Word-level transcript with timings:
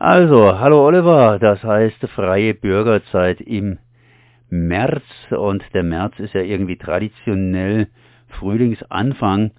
Also, 0.00 0.56
hallo 0.60 0.86
Oliver, 0.86 1.40
das 1.40 1.60
heißt 1.64 2.06
freie 2.10 2.54
Bürgerzeit 2.54 3.40
im 3.40 3.78
März 4.48 5.02
und 5.30 5.64
der 5.74 5.82
März 5.82 6.20
ist 6.20 6.34
ja 6.34 6.40
irgendwie 6.40 6.76
traditionell 6.76 7.88
Frühlingsanfang 8.28 9.50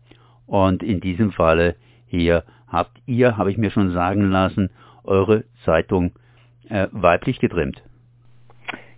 und 0.48 0.82
in 0.82 1.02
diesem 1.02 1.34
Falle 1.34 1.76
hier 2.08 2.46
habt 2.70 3.02
ihr, 3.06 3.36
habe 3.36 3.52
ich 3.52 3.58
mir 3.58 3.70
schon 3.70 3.92
sagen 3.92 4.32
lassen, 4.32 4.70
eure 5.04 5.44
Zeitung 5.66 6.14
äh, 6.70 6.88
weiblich 6.92 7.42
getrimmt. 7.42 7.84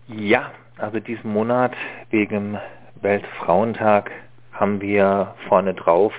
Ja, 0.09 0.51
also 0.77 0.99
diesen 0.99 1.33
Monat 1.33 1.73
wegen 2.11 2.59
Weltfrauentag 3.01 4.11
haben 4.53 4.79
wir 4.79 5.33
vorne 5.47 5.73
drauf 5.73 6.13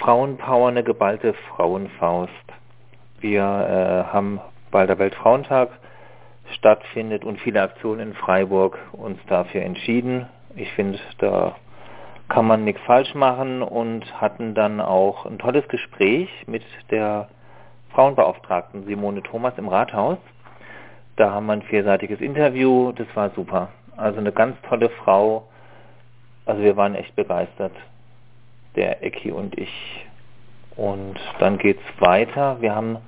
Frauenpower, 0.00 0.68
eine 0.68 0.84
geballte 0.84 1.32
Frauenfaust. 1.48 2.32
Wir 3.24 3.40
äh, 3.40 4.12
haben, 4.12 4.38
weil 4.70 4.86
der 4.86 4.98
Weltfrauentag 4.98 5.70
stattfindet 6.56 7.24
und 7.24 7.40
viele 7.40 7.62
Aktionen 7.62 8.08
in 8.08 8.12
Freiburg 8.12 8.78
uns 8.92 9.18
dafür 9.28 9.62
entschieden. 9.62 10.26
Ich 10.56 10.70
finde, 10.72 10.98
da 11.16 11.56
kann 12.28 12.46
man 12.46 12.64
nichts 12.64 12.82
falsch 12.82 13.14
machen 13.14 13.62
und 13.62 14.20
hatten 14.20 14.54
dann 14.54 14.78
auch 14.78 15.24
ein 15.24 15.38
tolles 15.38 15.66
Gespräch 15.68 16.28
mit 16.46 16.64
der 16.90 17.30
Frauenbeauftragten 17.94 18.84
Simone 18.84 19.22
Thomas 19.22 19.54
im 19.56 19.68
Rathaus. 19.68 20.18
Da 21.16 21.30
haben 21.30 21.46
wir 21.46 21.54
ein 21.54 21.62
vierseitiges 21.62 22.20
Interview, 22.20 22.92
das 22.92 23.06
war 23.14 23.30
super. 23.30 23.70
Also 23.96 24.18
eine 24.18 24.32
ganz 24.32 24.60
tolle 24.68 24.90
Frau. 24.90 25.48
Also 26.44 26.60
wir 26.60 26.76
waren 26.76 26.94
echt 26.94 27.16
begeistert, 27.16 27.72
der 28.76 29.02
Ecki 29.02 29.32
und 29.32 29.56
ich. 29.56 30.04
Und 30.76 31.18
dann 31.38 31.56
geht's 31.56 31.82
weiter. 32.00 32.60
Wir 32.60 32.74
haben 32.74 32.98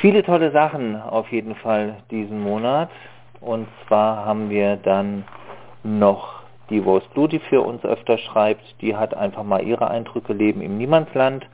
viele 0.00 0.22
tolle 0.22 0.50
Sachen 0.50 0.96
auf 1.00 1.30
jeden 1.30 1.54
Fall 1.56 1.96
diesen 2.10 2.40
Monat. 2.40 2.90
Und 3.40 3.68
zwar 3.86 4.24
haben 4.24 4.50
wir 4.50 4.76
dann 4.76 5.24
noch 5.82 6.42
die 6.70 6.78
Rose 6.78 7.06
Blue, 7.14 7.28
die 7.28 7.38
für 7.38 7.62
uns 7.62 7.84
öfter 7.84 8.18
schreibt. 8.18 8.62
Die 8.80 8.96
hat 8.96 9.14
einfach 9.14 9.44
mal 9.44 9.62
ihre 9.62 9.88
Eindrücke 9.88 10.32
Leben 10.32 10.60
im 10.60 10.78
Niemandsland. 10.78 11.46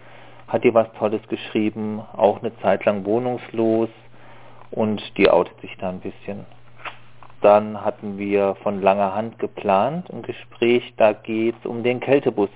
Hat 0.48 0.64
ihr 0.64 0.74
was 0.74 0.92
Tolles 0.98 1.22
geschrieben, 1.28 2.02
auch 2.16 2.40
eine 2.40 2.56
Zeit 2.58 2.84
lang 2.84 3.04
wohnungslos 3.04 3.88
und 4.70 5.02
die 5.16 5.30
outet 5.30 5.58
sich 5.60 5.76
da 5.78 5.88
ein 5.88 6.00
bisschen. 6.00 6.44
Dann 7.40 7.84
hatten 7.84 8.18
wir 8.18 8.56
von 8.62 8.80
langer 8.80 9.14
Hand 9.14 9.38
geplant 9.38 10.10
ein 10.10 10.22
Gespräch, 10.22 10.94
da 10.96 11.12
geht 11.12 11.54
es 11.60 11.66
um 11.66 11.82
den 11.82 12.00
Kältebus. 12.00 12.50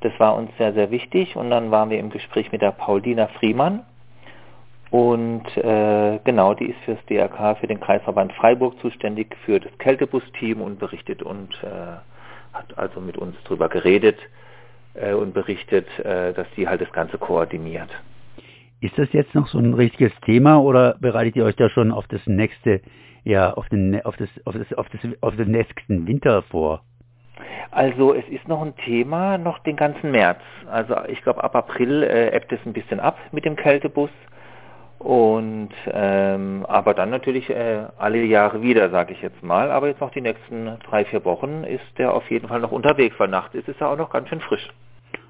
Das 0.00 0.12
war 0.18 0.34
uns 0.36 0.50
sehr, 0.58 0.72
sehr 0.72 0.90
wichtig 0.90 1.36
und 1.36 1.50
dann 1.50 1.70
waren 1.70 1.90
wir 1.90 1.98
im 1.98 2.10
Gespräch 2.10 2.50
mit 2.52 2.62
der 2.62 2.72
Paulina 2.72 3.26
Friemann 3.38 3.84
und 4.90 5.44
äh, 5.56 6.18
genau, 6.24 6.54
die 6.54 6.66
ist 6.66 6.78
fürs 6.84 6.98
DRK, 7.06 7.58
für 7.58 7.66
den 7.68 7.78
Kreisverband 7.78 8.32
Freiburg 8.32 8.78
zuständig, 8.80 9.36
für 9.44 9.60
das 9.60 9.76
Kältebus-Team 9.78 10.60
und 10.60 10.78
berichtet 10.80 11.22
und 11.22 11.54
äh, 11.62 11.98
hat 12.52 12.76
also 12.76 13.00
mit 13.00 13.16
uns 13.16 13.36
darüber 13.44 13.68
geredet 13.68 14.18
äh, 14.94 15.12
und 15.12 15.32
berichtet, 15.32 15.86
äh, 16.00 16.32
dass 16.32 16.46
sie 16.56 16.66
halt 16.66 16.80
das 16.80 16.92
Ganze 16.92 17.18
koordiniert. 17.18 17.90
Ist 18.80 18.98
das 18.98 19.12
jetzt 19.12 19.34
noch 19.34 19.46
so 19.46 19.58
ein 19.58 19.74
richtiges 19.74 20.12
Thema 20.24 20.60
oder 20.60 20.96
bereitet 20.98 21.36
ihr 21.36 21.44
euch 21.44 21.56
da 21.56 21.68
schon 21.68 21.92
auf 21.92 22.08
das 22.08 22.26
nächste, 22.26 22.80
ja, 23.24 23.52
auf 23.52 23.68
den, 23.68 24.04
auf 24.04 24.16
das, 24.16 24.28
auf 24.44 24.54
das, 24.54 24.72
auf 24.76 24.88
das, 24.88 25.00
auf 25.20 25.36
den 25.36 25.52
nächsten 25.52 26.06
Winter 26.08 26.42
vor? 26.42 26.82
Also 27.70 28.14
es 28.14 28.26
ist 28.28 28.48
noch 28.48 28.62
ein 28.62 28.74
Thema, 28.76 29.38
noch 29.38 29.60
den 29.60 29.76
ganzen 29.76 30.10
März. 30.10 30.40
Also 30.68 30.96
ich 31.08 31.22
glaube 31.22 31.44
ab 31.44 31.54
April 31.54 32.02
äh, 32.02 32.34
ebbt 32.34 32.52
es 32.52 32.60
ein 32.66 32.72
bisschen 32.72 32.98
ab 32.98 33.18
mit 33.32 33.44
dem 33.44 33.54
Kältebus. 33.54 34.10
Und 35.00 35.70
ähm, 35.90 36.66
aber 36.68 36.92
dann 36.92 37.08
natürlich 37.08 37.48
äh, 37.48 37.86
alle 37.96 38.22
Jahre 38.22 38.60
wieder, 38.60 38.90
sage 38.90 39.14
ich 39.14 39.22
jetzt 39.22 39.42
mal. 39.42 39.70
Aber 39.70 39.88
jetzt 39.88 40.02
noch 40.02 40.10
die 40.10 40.20
nächsten 40.20 40.78
drei, 40.84 41.06
vier 41.06 41.24
Wochen 41.24 41.64
ist 41.64 41.80
der 41.96 42.12
auf 42.12 42.30
jeden 42.30 42.48
Fall 42.48 42.60
noch 42.60 42.70
unterwegs, 42.70 43.14
weil 43.18 43.28
nachts 43.28 43.54
ist 43.54 43.66
es 43.66 43.78
ja 43.80 43.90
auch 43.90 43.96
noch 43.96 44.10
ganz 44.10 44.28
schön 44.28 44.42
frisch. 44.42 44.68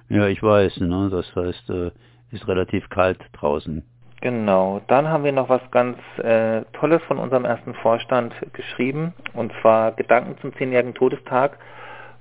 Ja, 0.08 0.26
ich 0.26 0.42
weiß, 0.42 0.78
ne? 0.78 1.08
Das 1.12 1.36
heißt, 1.36 1.70
äh, 1.70 1.92
ist 2.32 2.48
relativ 2.48 2.88
kalt 2.90 3.20
draußen. 3.34 3.84
Genau. 4.20 4.80
Dann 4.88 5.08
haben 5.08 5.22
wir 5.22 5.30
noch 5.30 5.48
was 5.48 5.62
ganz 5.70 5.96
äh, 6.18 6.62
Tolles 6.72 7.00
von 7.04 7.18
unserem 7.18 7.44
ersten 7.44 7.74
Vorstand 7.74 8.34
geschrieben, 8.52 9.14
und 9.34 9.52
zwar 9.62 9.92
Gedanken 9.92 10.36
zum 10.40 10.52
zehnjährigen 10.56 10.94
Todestag 10.94 11.58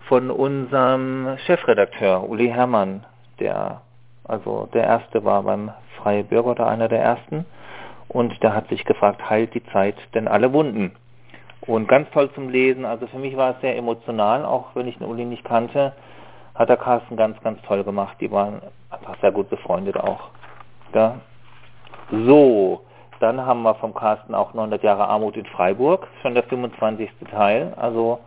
von 0.08 0.30
unserem 0.30 1.36
Chefredakteur 1.48 2.30
Uli 2.30 2.50
Herrmann, 2.50 3.06
der 3.40 3.82
also 4.30 4.70
der 4.74 4.84
erste 4.84 5.26
war 5.26 5.44
beim 5.44 5.72
Freie 5.98 6.24
Bürger 6.24 6.52
oder 6.52 6.68
einer 6.68 6.88
der 6.88 7.02
ersten. 7.02 7.46
Und 8.08 8.42
der 8.42 8.56
hat 8.56 8.68
sich 8.70 8.86
gefragt, 8.86 9.30
heilt 9.30 9.54
die 9.54 9.66
Zeit 9.68 9.96
denn 10.14 10.28
alle 10.28 10.52
Wunden? 10.54 10.96
Und 11.62 11.88
ganz 11.88 12.10
toll 12.12 12.32
zum 12.34 12.50
Lesen, 12.50 12.86
also 12.86 13.06
für 13.08 13.20
mich 13.20 13.36
war 13.38 13.52
es 13.52 13.62
sehr 13.62 13.78
emotional, 13.78 14.46
auch 14.46 14.68
wenn 14.74 14.88
ich 14.88 14.98
den 14.98 15.08
Uli 15.08 15.26
nicht 15.26 15.44
kannte, 15.44 15.94
hat 16.56 16.70
der 16.70 16.78
Carsten 16.78 17.16
ganz, 17.16 17.40
ganz 17.42 17.62
toll 17.64 17.84
gemacht. 17.84 18.18
Die 18.20 18.32
waren 18.32 18.62
einfach 18.90 19.16
sehr 19.22 19.32
gut 19.32 19.50
befreundet 19.50 19.98
auch. 19.98 20.30
Ja. 20.94 21.16
So, 22.12 22.82
dann 23.20 23.46
haben 23.46 23.62
wir 23.64 23.76
vom 23.76 23.94
Carsten 23.94 24.34
auch 24.34 24.54
900 24.54 24.82
Jahre 24.82 25.08
Armut 25.08 25.38
in 25.38 25.46
Freiburg, 25.46 26.08
schon 26.22 26.34
der 26.34 26.44
25. 26.44 27.10
Teil. 27.30 27.74
Also 27.78 28.20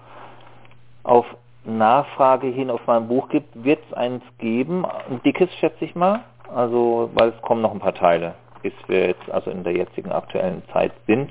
auf 1.03 1.27
Nachfrage 1.65 2.49
hin 2.49 2.71
auf 2.71 2.81
mein 2.87 3.09
Buch 3.09 3.29
gibt, 3.29 3.65
wird 3.65 3.81
es 3.89 3.97
eins 3.97 4.23
geben, 4.39 4.85
ein 4.85 5.23
dickes 5.23 5.53
schätze 5.55 5.85
ich 5.85 5.95
mal, 5.95 6.21
also 6.55 7.11
weil 7.15 7.29
es 7.31 7.43
kommen 7.43 7.63
noch 7.63 7.73
ein 7.73 7.79
paar 7.79 7.95
Teile, 7.95 8.35
bis 8.63 8.73
wir 8.89 9.07
jetzt 9.09 9.31
also 9.31 9.51
in 9.51 9.63
der 9.63 9.75
jetzigen 9.75 10.11
aktuellen 10.11 10.63
Zeit 10.73 10.93
sind. 11.07 11.31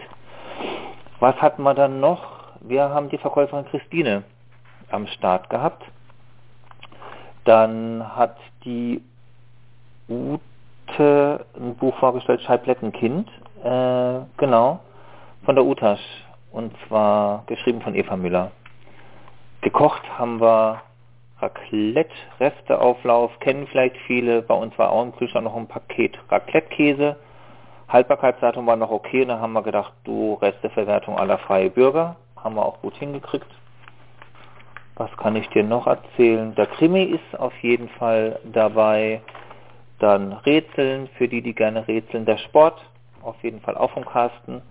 Was 1.20 1.36
hatten 1.41 1.64
wir 1.64 1.74
dann 1.74 2.00
noch? 2.00 2.24
Wir 2.62 2.90
haben 2.90 3.09
die 3.09 3.18
Verkäuferin 3.18 3.66
Christine 3.66 4.24
am 4.90 5.08
Start 5.08 5.50
gehabt. 5.50 5.84
Dann 7.44 8.16
hat 8.16 8.38
die 8.64 9.02
Ute 10.08 11.46
ein 11.56 11.75
Buch 11.75 11.96
vorgestellt, 11.97 12.41
Scheiblettenkind, 12.41 13.28
äh, 13.64 14.20
genau, 14.38 14.80
von 15.44 15.56
der 15.56 15.66
Utasch. 15.66 16.02
Und 16.52 16.74
zwar 16.88 17.44
geschrieben 17.47 17.81
von 17.81 17.96
Eva 17.96 18.18
Müller. 18.18 18.52
Gekocht 19.61 20.01
haben 20.17 20.41
wir 20.41 20.81
Raclette, 21.39 22.13
Resteauflauf, 22.39 23.39
kennen 23.39 23.67
vielleicht 23.67 23.95
viele. 24.07 24.41
Bei 24.41 24.55
uns 24.55 24.77
war 24.77 24.91
auch 24.91 25.03
im 25.03 25.16
Kühlschrank 25.16 25.45
noch 25.45 25.55
ein 25.55 25.67
Paket 25.67 26.17
Raclette-Käse. 26.29 27.16
Haltbarkeitsdatum 27.88 28.66
war 28.66 28.75
noch 28.75 28.89
okay. 28.89 29.25
Dann 29.25 29.39
haben 29.39 29.53
wir 29.53 29.61
gedacht, 29.61 29.94
du 30.03 30.35
Resteverwertung 30.35 31.17
aller 31.17 31.38
freie 31.38 31.69
Bürger. 31.69 32.16
Haben 32.38 32.55
wir 32.55 32.66
auch 32.66 32.81
gut 32.81 32.95
hingekriegt. 32.95 33.47
Was 34.95 35.11
kann 35.17 35.35
ich 35.35 35.47
dir 35.49 35.63
noch 35.63 35.88
erzählen? 35.88 36.55
Der 36.55 36.67
Krimi 36.67 37.03
ist 37.03 37.39
auf 37.39 37.53
jeden 37.61 37.89
Fall 37.89 38.39
dabei. 38.45 39.22
Dann 39.99 40.33
Rätseln, 40.33 41.07
für 41.17 41.28
die, 41.28 41.41
die 41.41 41.53
gerne 41.53 41.88
rätseln. 41.88 42.25
Der 42.25 42.38
Sport, 42.38 42.83
auf 43.22 43.35
jeden 43.43 43.61
Fall 43.61 43.78
auch 43.78 43.91
vom 43.91 44.05
Carsten. 44.05 44.61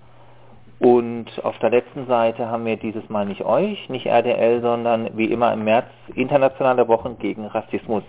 Und 0.80 1.26
auf 1.44 1.58
der 1.58 1.68
letzten 1.68 2.06
Seite 2.06 2.48
haben 2.48 2.64
wir 2.64 2.78
dieses 2.78 3.06
Mal 3.10 3.26
nicht 3.26 3.44
euch, 3.44 3.91
nicht 3.91 4.06
RDL, 4.06 4.62
sondern 4.62 5.10
wie 5.14 5.26
immer 5.26 5.52
im 5.52 5.64
März 5.64 5.86
internationale 6.14 6.88
Wochen 6.88 7.18
gegen 7.18 7.44
Rassismus. 7.44 8.02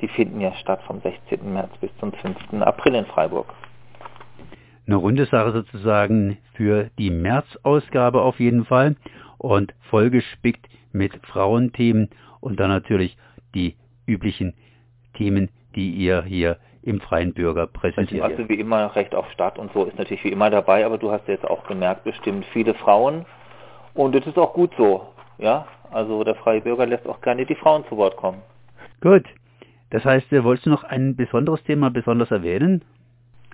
Die 0.00 0.06
finden 0.06 0.40
ja 0.40 0.54
statt 0.54 0.80
vom 0.86 1.00
16. 1.00 1.52
März 1.52 1.70
bis 1.80 1.90
zum 1.98 2.12
5. 2.12 2.62
April 2.62 2.94
in 2.94 3.06
Freiburg. 3.06 3.52
Eine 4.86 4.96
runde 4.96 5.26
Sache 5.26 5.50
sozusagen 5.50 6.38
für 6.54 6.90
die 6.96 7.10
März-Ausgabe 7.10 8.22
auf 8.22 8.38
jeden 8.38 8.66
Fall 8.66 8.94
und 9.38 9.74
vollgespickt 9.90 10.64
mit 10.92 11.12
Frauenthemen 11.26 12.10
und 12.38 12.60
dann 12.60 12.70
natürlich 12.70 13.16
die 13.52 13.74
üblichen 14.06 14.54
Themen, 15.14 15.50
die 15.74 15.90
ihr 15.90 16.22
hier 16.22 16.58
im 16.86 17.00
freien 17.00 17.34
Bürger 17.34 17.66
präsentiert. 17.66 18.22
Also 18.22 18.48
wie 18.48 18.60
immer 18.60 18.94
Recht 18.94 19.14
auf 19.14 19.28
Stadt 19.32 19.58
und 19.58 19.72
so 19.72 19.84
ist 19.84 19.98
natürlich 19.98 20.22
wie 20.24 20.30
immer 20.30 20.50
dabei, 20.50 20.86
aber 20.86 20.98
du 20.98 21.10
hast 21.10 21.26
jetzt 21.26 21.44
auch 21.44 21.66
gemerkt, 21.66 22.04
bestimmt 22.04 22.46
viele 22.52 22.74
Frauen 22.74 23.26
und 23.92 24.14
das 24.14 24.26
ist 24.26 24.38
auch 24.38 24.54
gut 24.54 24.70
so, 24.78 25.08
ja. 25.38 25.66
Also 25.90 26.22
der 26.24 26.36
freie 26.36 26.60
Bürger 26.60 26.86
lässt 26.86 27.06
auch 27.06 27.20
gerne 27.20 27.44
die 27.44 27.54
Frauen 27.54 27.84
zu 27.88 27.96
Wort 27.96 28.16
kommen. 28.16 28.42
Gut. 29.00 29.24
Das 29.90 30.04
heißt, 30.04 30.32
äh, 30.32 30.42
wolltest 30.42 30.66
du 30.66 30.70
noch 30.70 30.84
ein 30.84 31.16
besonderes 31.16 31.62
Thema 31.64 31.90
besonders 31.90 32.30
erwähnen? 32.30 32.84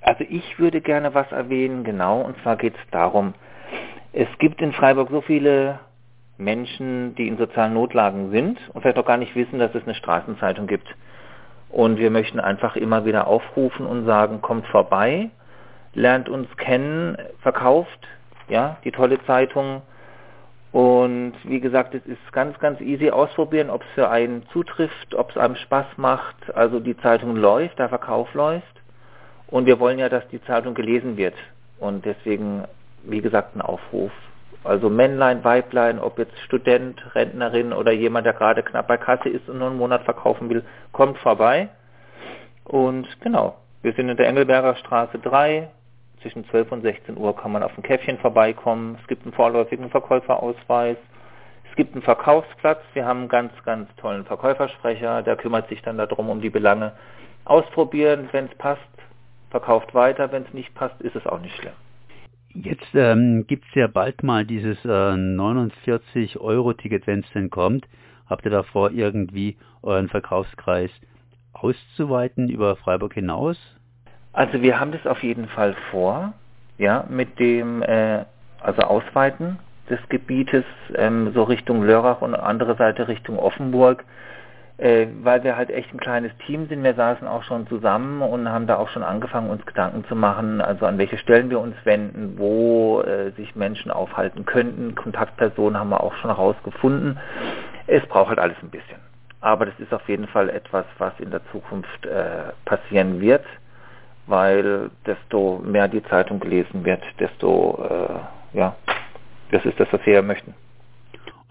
Also 0.02 0.24
ich 0.28 0.58
würde 0.58 0.80
gerne 0.80 1.14
was 1.14 1.30
erwähnen, 1.30 1.84
genau, 1.84 2.20
und 2.22 2.36
zwar 2.42 2.56
geht 2.56 2.74
es 2.74 2.90
darum, 2.90 3.34
es 4.12 4.28
gibt 4.38 4.60
in 4.60 4.72
Freiburg 4.72 5.08
so 5.10 5.20
viele 5.22 5.78
Menschen, 6.36 7.14
die 7.14 7.28
in 7.28 7.38
sozialen 7.38 7.74
Notlagen 7.74 8.30
sind 8.30 8.58
und 8.72 8.82
vielleicht 8.82 8.98
auch 8.98 9.06
gar 9.06 9.16
nicht 9.16 9.34
wissen, 9.34 9.58
dass 9.58 9.74
es 9.74 9.84
eine 9.84 9.94
Straßenzeitung 9.94 10.66
gibt. 10.66 10.86
Und 11.72 11.96
wir 11.98 12.10
möchten 12.10 12.38
einfach 12.38 12.76
immer 12.76 13.06
wieder 13.06 13.26
aufrufen 13.26 13.86
und 13.86 14.04
sagen, 14.04 14.42
kommt 14.42 14.66
vorbei, 14.66 15.30
lernt 15.94 16.28
uns 16.28 16.54
kennen, 16.58 17.16
verkauft, 17.40 18.06
ja, 18.48 18.76
die 18.84 18.92
tolle 18.92 19.22
Zeitung. 19.24 19.80
Und 20.70 21.32
wie 21.44 21.60
gesagt, 21.60 21.94
es 21.94 22.04
ist 22.04 22.32
ganz, 22.32 22.58
ganz 22.58 22.80
easy 22.82 23.10
ausprobieren, 23.10 23.70
ob 23.70 23.82
es 23.82 23.88
für 23.94 24.10
einen 24.10 24.46
zutrifft, 24.52 25.14
ob 25.14 25.30
es 25.30 25.38
einem 25.38 25.56
Spaß 25.56 25.86
macht. 25.96 26.54
Also 26.54 26.78
die 26.78 26.96
Zeitung 26.98 27.36
läuft, 27.36 27.78
der 27.78 27.88
Verkauf 27.88 28.32
läuft. 28.34 28.82
Und 29.46 29.64
wir 29.64 29.80
wollen 29.80 29.98
ja, 29.98 30.10
dass 30.10 30.28
die 30.28 30.42
Zeitung 30.44 30.74
gelesen 30.74 31.16
wird. 31.16 31.34
Und 31.78 32.04
deswegen, 32.04 32.64
wie 33.04 33.22
gesagt, 33.22 33.56
ein 33.56 33.62
Aufruf. 33.62 34.12
Also 34.64 34.88
Männlein, 34.88 35.42
Weiblein, 35.42 35.98
ob 35.98 36.18
jetzt 36.18 36.38
Student, 36.40 37.02
Rentnerin 37.14 37.72
oder 37.72 37.90
jemand, 37.90 38.26
der 38.26 38.32
gerade 38.32 38.62
knapp 38.62 38.86
bei 38.86 38.96
Kasse 38.96 39.28
ist 39.28 39.48
und 39.48 39.58
nur 39.58 39.68
einen 39.68 39.78
Monat 39.78 40.04
verkaufen 40.04 40.48
will, 40.50 40.64
kommt 40.92 41.18
vorbei. 41.18 41.68
Und 42.64 43.08
genau, 43.20 43.56
wir 43.82 43.92
sind 43.94 44.08
in 44.08 44.16
der 44.16 44.28
Engelberger 44.28 44.76
Straße 44.76 45.18
3. 45.18 45.68
Zwischen 46.20 46.48
12 46.48 46.70
und 46.70 46.82
16 46.82 47.16
Uhr 47.16 47.34
kann 47.36 47.50
man 47.50 47.64
auf 47.64 47.76
ein 47.76 47.82
Käffchen 47.82 48.18
vorbeikommen. 48.18 48.96
Es 49.00 49.08
gibt 49.08 49.24
einen 49.24 49.32
vorläufigen 49.32 49.90
Verkäuferausweis. 49.90 50.96
Es 51.68 51.76
gibt 51.76 51.94
einen 51.94 52.02
Verkaufsplatz. 52.02 52.80
Wir 52.92 53.04
haben 53.04 53.20
einen 53.20 53.28
ganz, 53.28 53.52
ganz 53.64 53.88
tollen 53.96 54.24
Verkäufersprecher. 54.24 55.22
Der 55.22 55.34
kümmert 55.34 55.68
sich 55.68 55.82
dann 55.82 55.98
darum, 55.98 56.30
um 56.30 56.40
die 56.40 56.50
Belange. 56.50 56.92
Ausprobieren, 57.44 58.28
wenn 58.30 58.44
es 58.44 58.54
passt, 58.58 58.80
verkauft 59.50 59.92
weiter. 59.94 60.30
Wenn 60.30 60.44
es 60.44 60.54
nicht 60.54 60.72
passt, 60.76 61.00
ist 61.00 61.16
es 61.16 61.26
auch 61.26 61.40
nicht 61.40 61.56
schlimm. 61.56 61.72
Jetzt 62.64 62.94
ähm, 62.94 63.44
gibt 63.48 63.64
es 63.68 63.74
ja 63.74 63.88
bald 63.88 64.22
mal 64.22 64.46
dieses 64.46 64.78
äh, 64.84 64.88
49-Euro-Ticket, 64.88 67.08
wenn 67.08 67.20
es 67.20 67.30
denn 67.32 67.50
kommt. 67.50 67.88
Habt 68.30 68.44
ihr 68.44 68.52
davor 68.52 68.92
irgendwie 68.92 69.56
euren 69.82 70.08
Verkaufskreis 70.08 70.92
auszuweiten 71.52 72.48
über 72.48 72.76
Freiburg 72.76 73.14
hinaus? 73.14 73.56
Also 74.32 74.62
wir 74.62 74.78
haben 74.78 74.92
das 74.92 75.04
auf 75.08 75.24
jeden 75.24 75.48
Fall 75.48 75.74
vor, 75.90 76.34
ja, 76.78 77.04
mit 77.08 77.40
dem, 77.40 77.82
äh, 77.82 78.24
also 78.60 78.82
Ausweiten 78.82 79.58
des 79.90 79.98
Gebietes 80.08 80.64
ähm, 80.94 81.32
so 81.34 81.42
Richtung 81.42 81.82
Lörrach 81.82 82.22
und 82.22 82.36
andere 82.36 82.76
Seite 82.76 83.08
Richtung 83.08 83.40
Offenburg 83.40 84.04
äh, 84.78 85.06
weil 85.22 85.44
wir 85.44 85.56
halt 85.56 85.70
echt 85.70 85.92
ein 85.92 86.00
kleines 86.00 86.32
Team 86.46 86.68
sind. 86.68 86.82
Wir 86.82 86.94
saßen 86.94 87.26
auch 87.26 87.42
schon 87.44 87.66
zusammen 87.68 88.22
und 88.22 88.48
haben 88.48 88.66
da 88.66 88.76
auch 88.76 88.88
schon 88.88 89.02
angefangen, 89.02 89.50
uns 89.50 89.64
Gedanken 89.66 90.04
zu 90.06 90.16
machen, 90.16 90.60
also 90.60 90.86
an 90.86 90.98
welche 90.98 91.18
Stellen 91.18 91.50
wir 91.50 91.60
uns 91.60 91.76
wenden, 91.84 92.38
wo 92.38 93.00
äh, 93.02 93.30
sich 93.32 93.54
Menschen 93.54 93.90
aufhalten 93.90 94.44
könnten. 94.46 94.94
Kontaktpersonen 94.94 95.78
haben 95.78 95.90
wir 95.90 96.02
auch 96.02 96.14
schon 96.14 96.30
herausgefunden. 96.30 97.18
Es 97.86 98.04
braucht 98.06 98.30
halt 98.30 98.38
alles 98.38 98.56
ein 98.62 98.70
bisschen. 98.70 98.98
Aber 99.40 99.66
das 99.66 99.78
ist 99.78 99.92
auf 99.92 100.08
jeden 100.08 100.28
Fall 100.28 100.48
etwas, 100.48 100.86
was 100.98 101.12
in 101.18 101.30
der 101.30 101.40
Zukunft 101.50 102.06
äh, 102.06 102.52
passieren 102.64 103.20
wird, 103.20 103.44
weil 104.26 104.90
desto 105.04 105.60
mehr 105.64 105.88
die 105.88 106.02
Zeitung 106.04 106.38
gelesen 106.38 106.84
wird, 106.84 107.02
desto, 107.18 107.84
äh, 108.54 108.56
ja, 108.56 108.76
das 109.50 109.64
ist 109.64 109.78
das, 109.78 109.88
was 109.92 110.04
wir 110.06 110.14
ja 110.14 110.22
möchten. 110.22 110.54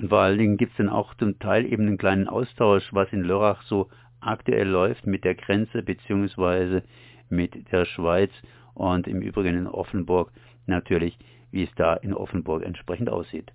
Und 0.01 0.09
vor 0.09 0.19
allen 0.19 0.39
Dingen 0.39 0.57
gibt 0.57 0.71
es 0.71 0.77
dann 0.77 0.89
auch 0.89 1.13
zum 1.15 1.38
Teil 1.38 1.71
eben 1.71 1.86
einen 1.86 2.00
kleinen 2.00 2.27
Austausch, 2.27 2.89
was 2.92 3.13
in 3.13 3.24
Lörrach 3.24 3.62
so 3.63 3.89
aktuell 4.19 4.68
läuft 4.68 5.06
mit 5.06 5.24
der 5.24 5.36
Grenze 5.36 5.83
beziehungsweise 5.83 6.83
mit 7.30 7.71
der 7.71 7.86
Schweiz 7.86 8.31
und 8.74 9.07
im 9.07 9.21
Übrigen 9.21 9.57
in 9.57 9.68
Offenburg 9.68 10.31
natürlich, 10.65 11.18
wie 11.51 11.63
es 11.63 11.69
da 11.75 11.94
in 11.94 12.15
Offenburg 12.15 12.63
entsprechend 12.63 13.09
aussieht. 13.09 13.51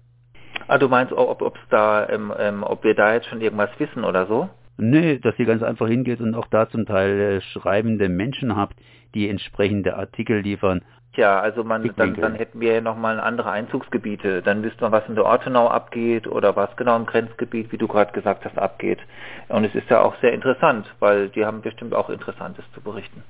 Ah, 0.69 0.79
du 0.79 0.89
meinst, 0.89 1.13
ob, 1.13 1.43
ob's 1.43 1.61
da, 1.69 2.09
ähm, 2.09 2.33
ähm, 2.39 2.63
ob 2.63 2.85
wir 2.85 2.95
da 2.95 3.15
jetzt 3.15 3.27
schon 3.27 3.41
irgendwas 3.41 3.71
wissen 3.79 4.05
oder 4.05 4.27
so? 4.27 4.49
Nee, 4.79 5.19
dass 5.19 5.39
ihr 5.39 5.47
ganz 5.47 5.63
einfach 5.63 5.89
hingeht 5.89 6.21
und 6.21 6.35
auch 6.35 6.49
da 6.49 6.69
zum 6.69 6.87
Teil 6.87 7.19
äh, 7.19 7.41
schreibende 7.41 8.09
Menschen 8.09 8.57
habt, 8.57 8.77
die 9.15 9.29
entsprechende 9.29 9.97
Artikel 9.97 10.41
liefern, 10.41 10.83
Tja, 11.17 11.41
also 11.41 11.65
man, 11.65 11.91
dann, 11.97 12.13
dann 12.13 12.35
hätten 12.35 12.61
wir 12.61 12.75
ja 12.75 12.81
nochmal 12.83 13.19
andere 13.19 13.51
Einzugsgebiete. 13.51 14.43
Dann 14.43 14.63
wüsste 14.63 14.83
man, 14.83 14.93
was 14.93 15.09
in 15.09 15.15
der 15.15 15.25
Ortenau 15.25 15.67
abgeht 15.67 16.27
oder 16.27 16.57
was 16.57 16.77
genau 16.77 16.95
im 16.95 17.07
Grenzgebiet, 17.07 17.73
wie 17.73 17.79
du 17.79 17.89
gerade 17.89 18.13
gesagt 18.13 18.45
hast, 18.45 18.59
abgeht. 18.59 18.99
Und 19.49 19.65
es 19.65 19.75
ist 19.75 19.89
ja 19.89 20.03
auch 20.03 20.15
sehr 20.21 20.35
interessant, 20.35 20.95
weil 20.99 21.31
die 21.31 21.47
haben 21.47 21.63
bestimmt 21.63 21.95
auch 21.95 22.11
Interessantes 22.11 22.67
zu 22.75 22.83
berichten. 22.83 23.23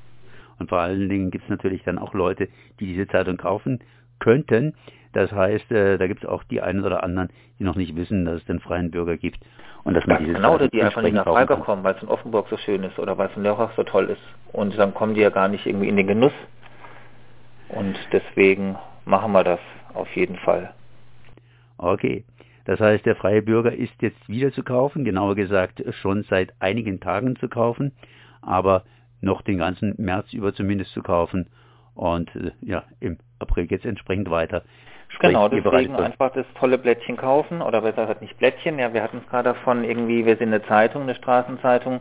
Und 0.58 0.68
vor 0.68 0.80
allen 0.80 1.08
Dingen 1.08 1.30
gibt 1.30 1.44
es 1.44 1.50
natürlich 1.50 1.84
dann 1.84 1.98
auch 1.98 2.12
Leute, 2.12 2.48
die 2.80 2.86
diese 2.86 3.06
Zeitung 3.06 3.36
kaufen 3.36 3.78
könnten. 4.18 4.74
Das 5.12 5.32
heißt, 5.32 5.70
äh, 5.72 5.98
da 5.98 6.06
gibt 6.06 6.24
es 6.24 6.28
auch 6.28 6.44
die 6.44 6.60
einen 6.60 6.84
oder 6.84 7.02
anderen, 7.02 7.30
die 7.58 7.64
noch 7.64 7.76
nicht 7.76 7.96
wissen, 7.96 8.24
dass 8.24 8.36
es 8.36 8.44
den 8.44 8.60
freien 8.60 8.90
Bürger 8.90 9.16
gibt. 9.16 9.38
Und 9.84 9.94
dass 9.94 10.06
man 10.06 10.18
diese 10.18 10.34
genau, 10.34 10.56
oder 10.56 10.68
die 10.68 10.82
einfach 10.82 11.02
nicht 11.02 11.14
nach 11.14 11.24
Freiburg 11.24 11.64
kommen, 11.64 11.84
weil 11.84 11.94
es 11.94 12.02
in 12.02 12.08
Offenburg 12.08 12.48
so 12.50 12.56
schön 12.56 12.82
ist 12.82 12.98
oder 12.98 13.16
weil 13.16 13.28
es 13.28 13.36
in 13.36 13.44
Lörrach 13.44 13.70
so 13.76 13.84
toll 13.84 14.10
ist. 14.10 14.52
Und 14.52 14.76
dann 14.76 14.92
kommen 14.94 15.14
die 15.14 15.20
ja 15.20 15.30
gar 15.30 15.48
nicht 15.48 15.64
irgendwie 15.64 15.88
in 15.88 15.96
den 15.96 16.06
Genuss 16.06 16.32
und 17.68 17.96
deswegen 18.12 18.76
machen 19.04 19.32
wir 19.32 19.44
das 19.44 19.60
auf 19.94 20.08
jeden 20.16 20.36
Fall. 20.36 20.74
Okay. 21.78 22.24
Das 22.64 22.80
heißt, 22.80 23.06
der 23.06 23.14
freie 23.14 23.42
Bürger 23.42 23.72
ist 23.72 23.94
jetzt 24.02 24.28
wieder 24.28 24.50
zu 24.50 24.64
kaufen, 24.64 25.04
genauer 25.04 25.36
gesagt 25.36 25.82
schon 26.00 26.24
seit 26.24 26.52
einigen 26.58 26.98
Tagen 26.98 27.36
zu 27.36 27.48
kaufen, 27.48 27.92
aber 28.42 28.82
noch 29.20 29.42
den 29.42 29.58
ganzen 29.58 29.94
März 29.98 30.32
über 30.32 30.52
zumindest 30.52 30.90
zu 30.92 31.02
kaufen 31.02 31.46
und 31.94 32.34
äh, 32.34 32.50
ja, 32.60 32.82
im 32.98 33.18
April 33.38 33.66
geht 33.66 33.80
es 33.80 33.86
entsprechend 33.86 34.30
weiter. 34.30 34.62
Sprich, 35.08 35.28
genau, 35.28 35.48
deswegen 35.48 35.94
einfach 35.94 36.32
das 36.32 36.46
tolle 36.58 36.78
Blättchen 36.78 37.16
kaufen 37.16 37.62
oder 37.62 37.80
besser 37.80 38.02
gesagt 38.02 38.22
nicht 38.22 38.36
Blättchen, 38.38 38.78
ja, 38.78 38.92
wir 38.92 39.02
hatten 39.02 39.18
es 39.18 39.30
gerade 39.30 39.50
davon, 39.50 39.84
irgendwie, 39.84 40.26
wir 40.26 40.36
sind 40.36 40.48
eine 40.48 40.62
Zeitung, 40.64 41.02
eine 41.02 41.14
Straßenzeitung, 41.14 42.00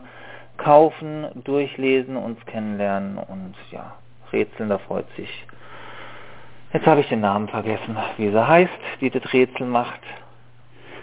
kaufen, 0.56 1.26
durchlesen, 1.44 2.16
uns 2.16 2.44
kennenlernen 2.46 3.18
und 3.18 3.54
ja, 3.70 3.94
rätseln, 4.32 4.68
da 4.68 4.78
freut 4.78 5.06
sich 5.16 5.46
Jetzt 6.72 6.86
habe 6.86 7.00
ich 7.00 7.08
den 7.08 7.20
Namen 7.20 7.48
vergessen, 7.48 7.96
wie 8.18 8.28
sie 8.28 8.46
heißt, 8.46 8.70
die 9.00 9.08
das 9.08 9.32
Rätsel 9.32 9.66
macht. 9.66 10.00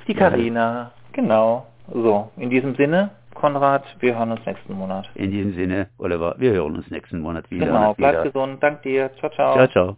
Die 0.08 0.14
Karina, 0.14 0.92
genau. 1.14 1.66
So, 1.92 2.30
in 2.38 2.50
diesem 2.50 2.76
Sinne, 2.76 3.12
Konrad, 3.34 3.84
wir 4.00 4.16
hören 4.18 4.32
uns 4.32 4.46
nächsten 4.46 4.74
Monat. 4.74 5.10
In 5.16 5.32
diesem 5.32 5.56
Sinne, 5.56 5.88
Oliver, 5.98 6.36
wir 6.38 6.52
hören 6.52 6.76
uns 6.76 6.90
nächsten 6.92 7.20
Monat 7.20 7.50
wieder. 7.50 7.66
Genau, 7.66 7.94
bleib 7.96 8.24
gesund, 8.24 8.62
dank 8.62 8.84
dir. 8.84 9.10
Ciao, 9.20 9.32
ciao. 9.32 9.54
Ciao, 9.56 9.68
ciao. 9.68 9.98